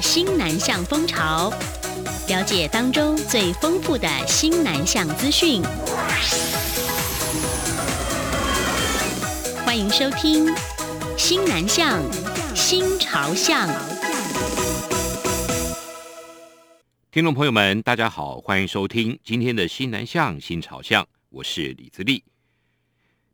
[0.00, 1.50] 新南向风潮，
[2.28, 5.62] 了解当中最丰富的新南向资讯。
[9.64, 10.46] 欢迎收听
[11.18, 12.02] 《新南向
[12.54, 13.68] 新潮向》。
[17.10, 22.24] 听众朋友们，大家好，欢迎收听今天的《新南向新潮向》，我是李自立。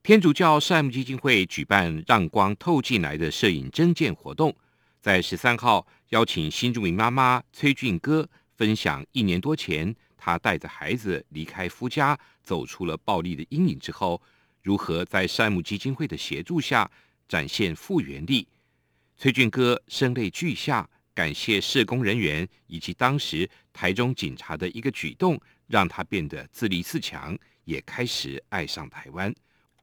[0.02, 4.54] 天主教善牧基金会举办“让光透进来”的摄影征件活动，
[5.00, 14.20] 在十三号邀请新住民妈妈崔俊歌分享一年多前他带着孩子离开夫家，走出了暴力的阴影之后，
[14.62, 16.90] 如何在善牧基金会的协助下
[17.26, 18.46] 展现复原力。
[19.16, 29.34] 崔俊歌声泪俱下，感谢社工人员以及当时台中警察的一个举动，让他变得自立自强，也开始爱上台湾。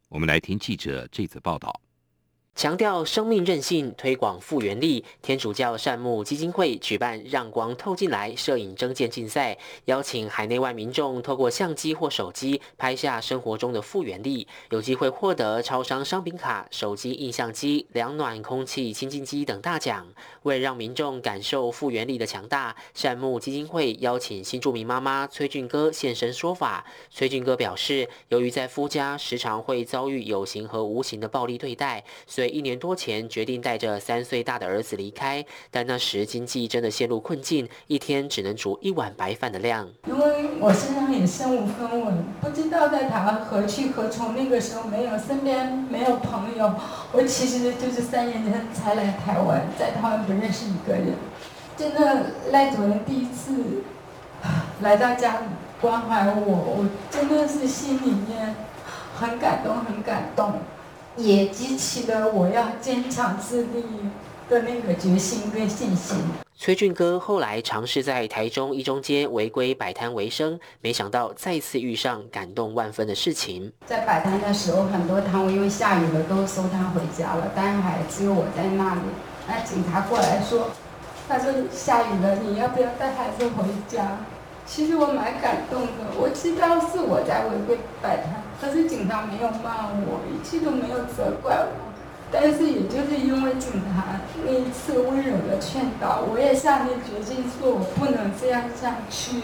[0.09, 1.81] 我们来听记者这则报道。
[2.57, 5.05] 强调生命韧性，推广复原力。
[5.21, 9.55] 天主教善牧基金会举办“让光透进来”摄影征件竞赛，
[9.86, 20.08] 邀请海内外民众透过相机或手机拍下生活中的复原力，有机会获得超商商品卡、手机印象机、凉暖空气清净机等大奖。
[20.41, 26.83] 为了让民众感受复原力的强大，善牧基金会邀请新住民妈妈崔俊歌现身说法。
[27.11, 39.88] 崔俊歌表示，由于在夫家时常会遭遇有形和无形的暴力对待，所以一年多前决定带着三岁大的儿子离开，但那时经济真的陷入困境，一天只能煮一碗白饭的量。
[40.08, 44.36] 因为我身上也身无分文，不知道在台湾何去何从。
[44.38, 46.73] 那个时候没有身边没有朋友，
[47.12, 51.14] 我其实就是三年前才来台湾，在台湾不认识一个人。
[51.75, 53.84] 真的赖主任第一次
[54.81, 55.45] 来到家里
[55.81, 58.56] 关怀我，我真的是心里面
[59.16, 60.53] 很感动，很感动。
[61.17, 63.83] 也激起了我要坚强自立
[64.49, 66.17] 的那个决心跟信心。
[66.59, 73.72] 崔俊哥后来尝试在台中一中街违规摆摊为生，没想到再次遇上感动万分的事情。
[73.85, 79.01] 在摆摊的时候，很多摊位因为下雨了都收摊回家了，但还只有我在那里。
[79.47, 80.69] 那警察过来说
[81.29, 84.17] ：“他说下雨了，你要不要带孩子回家？”
[84.67, 91.72] 其实我蛮感动的，我知道是我在违规摆摊，可是警察没有骂我，一句都没有责怪我，
[92.29, 99.41] 但是也就是因为警察那一次温柔的劝导，我也下定决心说我不能这样下去。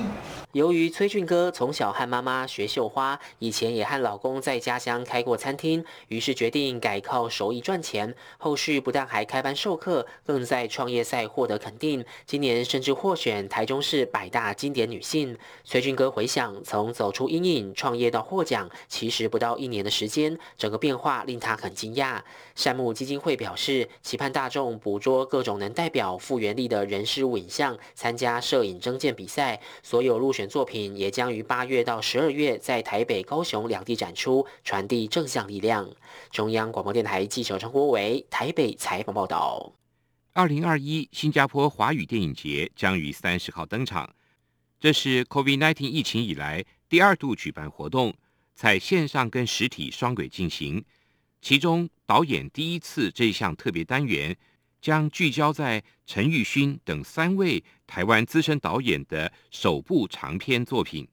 [0.54, 8.14] 由于崔俊哥从小和妈妈学绣花，以前也和老公在家乡开过餐厅，于是决定改靠手艺赚钱。
[8.38, 12.06] 后续不但还开班授课，更在创业赛获得肯定。
[12.28, 15.36] 今年甚至获选台中市百大经典女性。
[15.64, 22.22] 崔俊哥回想，从走出阴影创业到获奖，其实不到一年的时间，整个变化令他很惊讶。
[22.54, 30.43] 善牧基金会表示，期盼大众捕捉各种能代表复原力的人事物影像，参加摄影征件比赛，所有入选。
[30.48, 35.90] 作品也将于八月到十二月在台北、高雄两地展出，传递正向力量。
[36.32, 39.74] 中央广播电台记者陈国维台北采访报道。
[40.34, 44.14] 二零二一新加坡华语电影节将于三十号登场，
[44.80, 48.14] 这是 COVID-19 疫情以来第二度举办活动，
[48.56, 50.84] 在线上跟实体双轨进行。
[51.42, 54.36] 其中导演第一次这一项特别单元。
[54.84, 61.08] 将聚焦在陈玉勋等三位台湾资深导演的首部长片作品。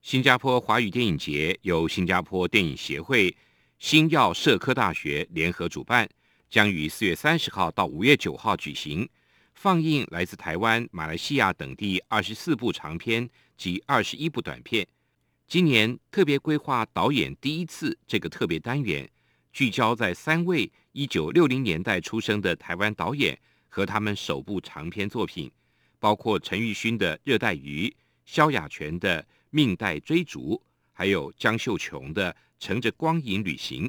[0.00, 3.36] 新加坡华语电影节由新加坡电影协会、
[3.78, 6.08] 新耀社科大学联合主办，
[6.48, 9.06] 将于四月三十号到五月九号举行，
[9.52, 13.28] 放映来自台湾、马来西亚等地二十四部长片
[13.58, 14.86] 及二十一部短片。
[15.46, 19.06] 今年特别规划导演第一次这个特别单元。
[19.52, 25.52] 聚焦在三位一九六零年代出生的台湾导演和他们首部长片作品，
[25.98, 27.86] 包括陈玉勋的《热带鱼》、
[28.24, 30.54] 萧亚全的《命带追逐》，
[30.94, 33.86] 还有江秀琼的《乘着光影旅行》。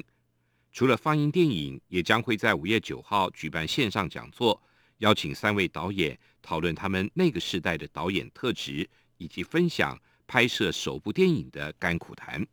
[0.70, 4.62] 除了放映电影，也将会在五月九号举办线上讲座，
[4.98, 12.46] 邀请三位导演讨论他们那个时代的导演特质，以及分享拍摄首部电影的甘苦谈。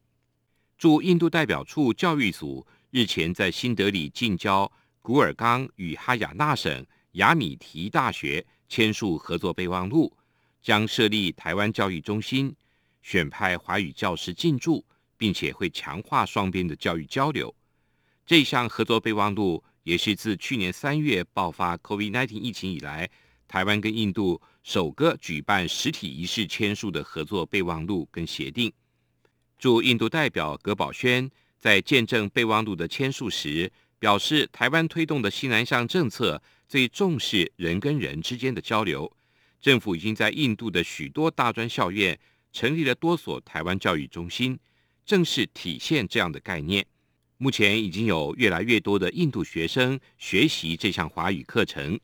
[0.77, 2.65] 驻印度代表处教育组。
[2.95, 4.71] 日前在新德里近郊
[5.01, 10.15] 古尔冈与哈雅纳省雅米提大学签署合作备忘录，
[10.61, 12.55] 将设立台湾教育中心，
[13.01, 14.81] 选派华语教师进驻，
[15.17, 17.53] 并且会强化双边的教育交流。
[18.25, 23.09] 这项合作备忘录也是自去年三月爆发 COVID-19 疫情以来，
[23.45, 28.71] 台湾跟印度首个举办实体仪式签署的合作备忘录跟协定。
[29.59, 31.29] 驻印度代表葛宝轩。
[31.65, 39.11] 在见证备忘录的签署时，表示台湾推动的西南向政策最重视人跟人之间的交流。
[39.59, 42.19] 政府已经在印度的许多大专校院
[42.53, 44.59] 成立了多所台湾教育中心，
[45.07, 46.85] 正是体现这样的概念。
[47.39, 51.99] 目前已经有越来越多的印度学生学习这项华语课程。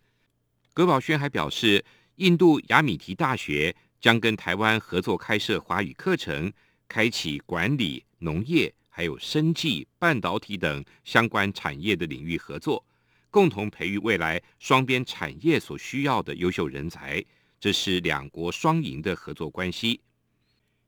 [0.73, 1.85] 葛宝轩还表示，
[2.15, 6.51] 印度雅米提大学将跟台湾合作开设华语课程，
[6.87, 12.85] 开启管理、农业、还有生技、半导体等相关产业的领域合作，
[13.29, 17.23] 共同培育未来双边产业所需要的优秀人才。
[17.57, 20.01] 这是两国双赢的合作关系。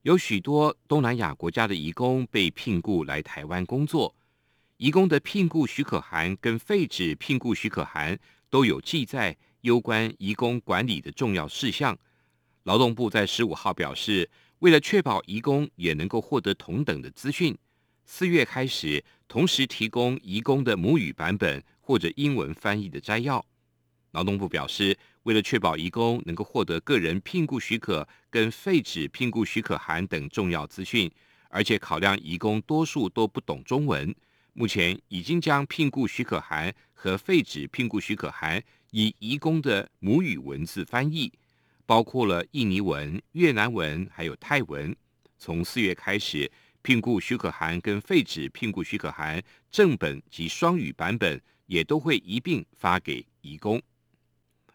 [0.02, 4.14] 有许多东南亚国家的移工被聘雇来台湾工作，
[4.76, 8.20] 移工的聘雇许可函跟废止聘雇许可函
[8.50, 11.98] 都有记载攸关移工管理的重要事项。
[12.64, 14.30] 劳动部在十五号表示，
[14.60, 17.58] 为了确保移工也能够获得同等的资讯，
[18.06, 23.44] 四月开始同时提供移工的母语版本或者英文翻译的摘要。
[24.12, 31.12] 劳动部表示，为了确保移工能够获得个人聘雇许可跟废止聘雇许可函等重要资讯，
[31.50, 34.14] 而且考量移工多数都不懂中文，
[34.54, 38.62] 目前已经将聘雇许可函和废止聘雇许可函
[38.92, 41.32] 以移工的母语文字翻译，
[41.88, 44.96] 包括了印尼文、越南文还有泰文。
[45.40, 46.50] 从四月开始，
[46.84, 49.42] 聘雇许可函跟废止聘雇许可函
[49.72, 53.82] 正本及双语版本也都会一并发给移工。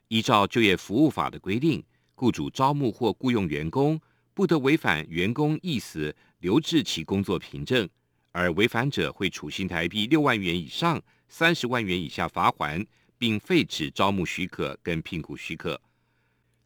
[0.08, 1.84] 依照就业服务法的规定，
[2.14, 4.00] 雇主招募或雇佣员工，
[4.32, 7.86] 不得违反员工意思留置其工作凭证，
[8.32, 12.86] 而违反者会处新台币六万元以上三十万元以下罚锾，
[13.18, 15.78] 并废止招募许可跟聘雇许可。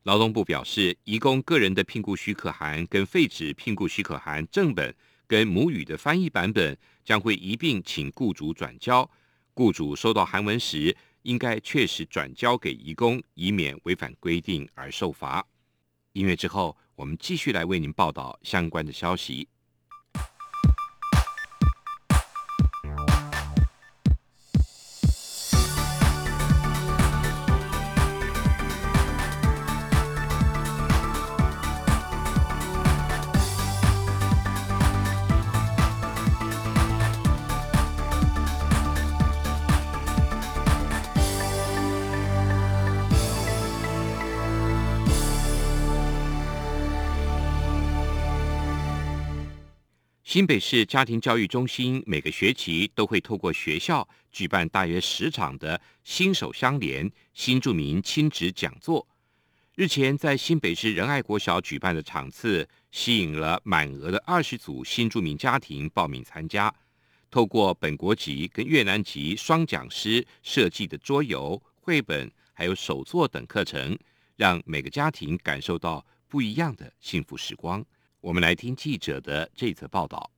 [0.05, 4.95] 劳动部表示，移工个人的聘雇许可函跟废止聘雇许可函正本
[5.27, 9.09] 跟母语的翻译版本，将会一并请雇主转交。
[9.55, 15.47] 雇主收到韩文时，应该确实转交给义工，以免违反规定而受罚。
[16.13, 19.49] 音乐之后，我们继续来为您报道相关的消息。
[50.33, 59.07] 新北市家庭教育中心每个学期都会透过学校举办大约十场的新手相连新住民亲子讲座。
[59.75, 66.75] 日前在新北市仁爱国小举办的场次，吸引了满额的二十组新住民家庭报名参加。
[67.31, 73.99] 透过本国籍跟越南籍双讲师设计的桌游、绘本还有手作等课程，
[74.37, 77.85] 让每个家庭感受到不一样的幸福时光。
[78.23, 80.32] 我们来听记者的这则报道。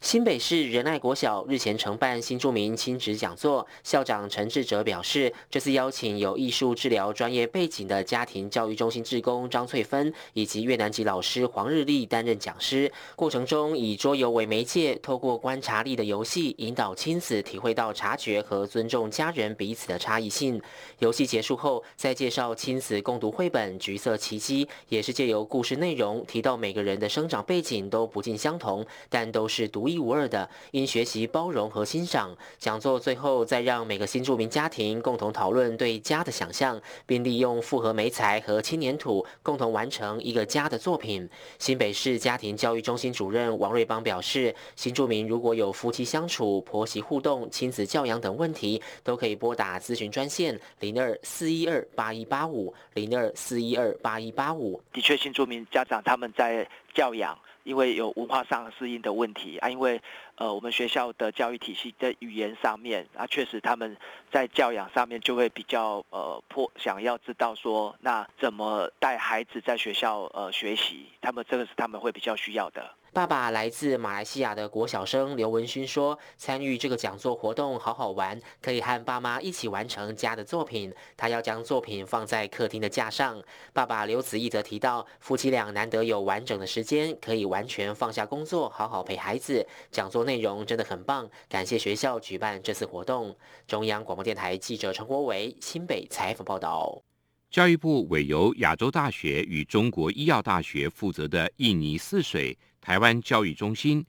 [0.00, 12.90] 新北市仁爱国小日前承办新著名亲子讲座，校长陈志哲表示，这次邀请有艺术治疗专业背景的家庭教育中心志工张翠芬以及越南籍老师黄日丽担任讲师。
[13.16, 20.62] 过程中以桌游为媒介，透过观察力的游戏，引导亲子体会到察觉和尊重家人彼此的差异性。
[21.00, 29.87] 游戏结束后，再介绍亲子共读绘本《橘色奇迹》，也是借由故事内容提到每个人的生长背景都不尽相同，但都是独。
[29.88, 32.36] 独一无二的，应学习包容和欣赏。
[32.58, 41.26] 讲座最后再让每个新住民家庭共同讨论对家的想象，并利用复合媒材和轻黏土共同完成一个家的作品。
[41.58, 54.78] 新北市家庭教育中心主任王瑞邦表示，新住民如果有夫妻相处、婆媳互动、亲子教养等问题，都可以拨打咨询专线零二四一二八一八五零二四一二八一八五。
[54.92, 57.38] 的确，新住民家长他们在教养。
[57.68, 60.00] 因为有文化上适应的问题啊，因为
[60.36, 63.94] 呃，我们学校的教育体系在语言上面啊，确实他们
[64.32, 72.90] 在教养上面就会比较呃迫，想要知道说，那怎么带孩子在学校呃学习，他们这个是他们会比较需要的。
[73.18, 80.94] 爸爸来自马来西亚的国小生刘文勋说：“参与这个讲座活动好好玩，可以和爸妈一起完成家的作品。
[81.16, 83.42] 他要将作品放在客厅的架上。”
[83.74, 89.66] 爸爸刘子毅则提到，夫妻俩难得有完整的时间，可以完全放下工作，好好陪孩子。
[89.90, 93.36] 讲座内容真的很棒，感谢学校举办这次活动。
[93.66, 97.02] 中央广播电台记者陈国维新北采访报道。
[97.50, 102.56] 教育部委由亚洲大学与中国医药大学负责的印尼泗水
[102.88, 104.02] 台湾教育中心，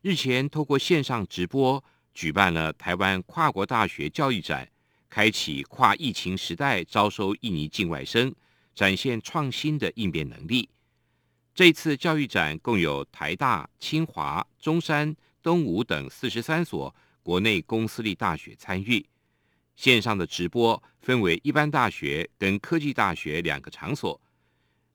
[0.00, 1.84] 日前透过线上直播
[2.14, 4.66] 举办了台湾跨国大学教育展，
[5.10, 8.34] 开启跨疫情时代招收印尼境外生，
[8.74, 10.66] 展现创新的应变能力。
[11.54, 19.06] 这次教育展共有台大、清华、中山、东吴等四十三所国内公私立大学参与。
[19.76, 24.18] 线上的直播分为一般大学跟科技大学两个场所，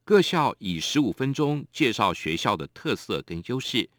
[0.07, 3.89] 各校以十五分钟介绍学校的特色跟优势，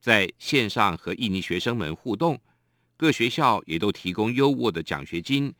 [0.00, 2.40] 在线上和印尼学生们互动。
[2.96, 5.52] 各学校也都提供优渥的奖学金，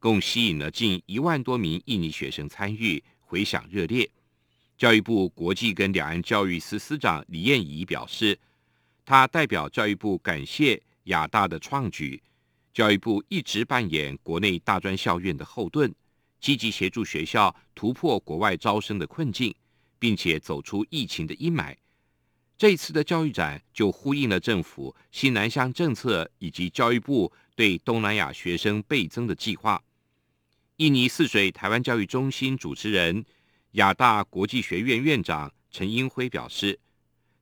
[0.00, 4.10] 共吸引了近一万多名印尼学生参与，回响热烈。
[4.76, 8.36] 教育部国际跟两岸教育司司长李燕仪表示，
[9.04, 12.20] 他代表教育部感谢亚大的创举。
[12.74, 15.94] 教育部一直扮演国内大专校院的后盾，
[16.46, 19.52] 积极协助学校突破国外招生的困境，
[19.98, 21.74] 并且走出疫情的阴霾。
[22.56, 29.82] 这一次的教育展就呼应了政府新南向政策以及教育部对东南亚学生倍增的计划。
[30.76, 33.24] 印尼泗水台湾教育中心主持人。
[33.72, 36.78] 亚大国际学院院长陈英辉表示，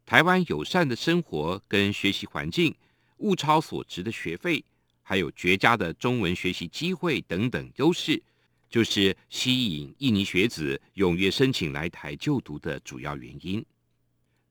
[0.07, 2.75] 台湾友善的生活跟学习环境、
[3.19, 4.65] 物超所值的学费，
[5.03, 8.23] 还有绝佳的中文学习机会等等优势，
[8.69, 13.65] 就是吸引印尼学子踊跃申请来台就读的主要原因。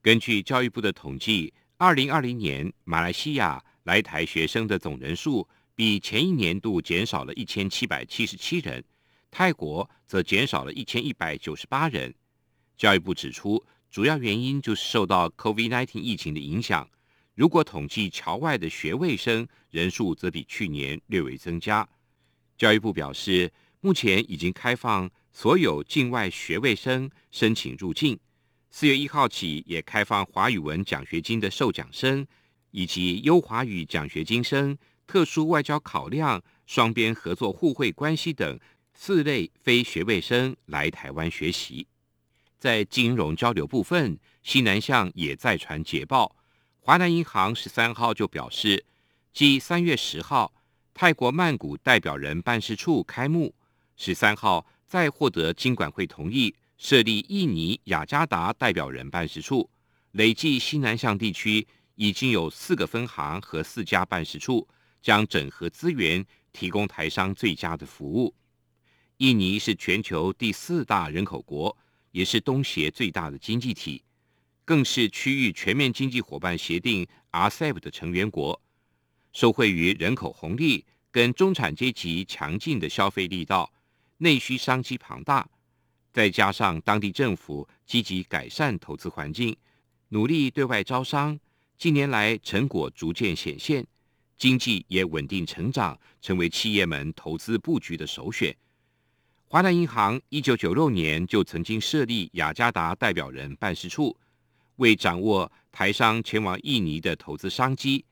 [0.02, 8.84] 根据教育部的统计，二零二零年马来西亚来台学生的总人数比前一年度减少了一千七百七十七人。
[9.32, 12.14] 泰国则减少了一千一百九十八人。
[12.78, 16.88] 教育部指出，主要原因就是受到 COVID-19 疫情的影响。
[17.34, 21.88] 如果统计侨外的学位生人数，则比去年略微增加。
[22.56, 23.52] 教育部表示，
[23.86, 28.18] 目前已经开放所有境外学位生申请入境。
[28.72, 32.26] 四月一号起，也开放华语文奖学金的受奖生，
[32.72, 38.58] 以及优华语奖学金生、特殊外交考量、双边合作互惠关系等。
[38.94, 41.86] 四类非学位生来台湾学习，
[42.58, 46.38] 在金融交流部分，西南向也在传捷报。
[46.80, 48.86] 华南银行十三号就表示，
[49.34, 50.54] 继三月十号
[50.94, 53.54] 泰国曼谷代表人办事处开幕，
[54.06, 59.70] 十三号再获得金管会同意设立印尼雅加达代表人办事处，
[60.12, 64.68] 累计西南向地区已经有四个分行和四家办事处，
[65.02, 68.36] 将整合资源，提供台商最佳的服务。
[69.20, 71.78] 印尼是全球第四大人口国，
[72.12, 74.04] 也是东协最大的经济体，
[74.66, 78.62] 更是区域全面经济伙伴协定 RCEP 的成员国。
[79.32, 83.72] 受惠于人口红利跟中产阶级强劲的消费力道，
[84.24, 85.46] 内需商机庞大，
[86.14, 89.54] 再加上当地政府积极改善投资环境，
[90.08, 91.38] 努力对外招商，
[91.78, 93.86] 近年来成果逐渐显现，
[94.38, 98.56] 经济也稳定成长，成为企业们投资布局的首选。
[99.44, 104.18] 华南银行一九九六年就曾经设立雅加达代表人办事处，
[104.78, 108.06] 为掌握台商前往印尼的投资商机，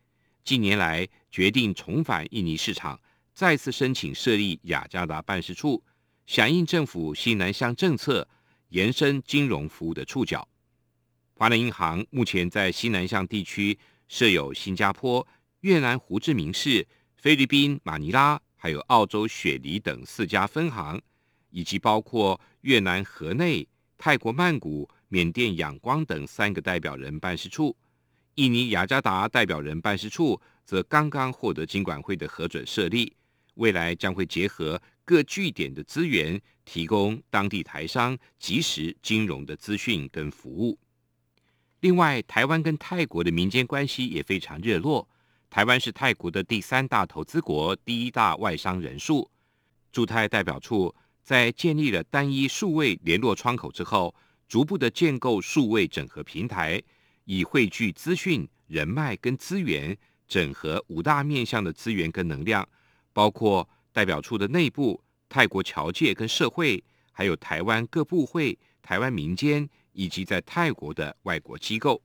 [0.43, 2.99] 近年来决定重返印尼市场，
[3.33, 5.81] 再次申请设立雅加达办事处，
[6.25, 8.27] 响应政府西南向政策，
[8.69, 10.47] 延伸金融服务的触角。
[11.33, 15.27] 华南银行目前在西南向地区设有新加坡、
[15.61, 21.01] 越南胡志明市、菲律宾马尼拉，还有澳洲雪梨等四家分行。
[21.53, 27.75] 以及包括越南河内、泰国曼谷、缅甸仰光等三个代表人办事处，
[28.35, 33.13] 印尼雅加达代表人办事处则刚刚获得金管会的核准设立，
[33.55, 40.77] 未来将会结合各据点的资源，提供当地台商即时金融的资讯跟服务。
[41.81, 45.07] 另外，台湾跟泰国的民间关系也非常热络，
[45.49, 49.29] 台湾是泰国的第三大投资国，第一大外商人数，
[49.91, 50.93] 驻泰代表处。
[51.23, 54.13] 在建立了单一数位联络窗口之后，
[54.47, 56.81] 逐步的建构数位整合平台，
[57.25, 59.95] 以汇聚资讯、人脉跟资源，
[60.27, 62.67] 整合五大面向的资源跟能量，
[63.13, 72.01] 包括代表处的内部、泰国侨界跟社会，还有台湾各部会、台湾民间以及在泰国的外国机构。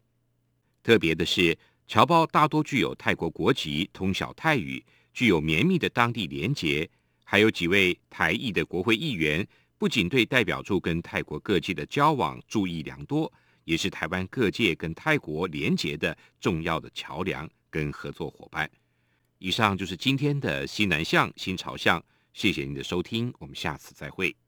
[0.83, 6.89] 特别的是，侨胞大多具有泰国国籍，通晓泰语，具有绵密的当地连结。
[7.25, 9.47] 还有几位台裔的国会议员，
[9.79, 13.33] 不仅对代表处跟泰国各界的交往注意良多，
[13.65, 18.71] 也是台湾各界跟泰国连结的重要的桥梁跟合作伙伴。
[19.39, 22.03] 以上就是今天的西南向新朝向，
[22.33, 24.46] 谢谢您的收听，我们下次再会。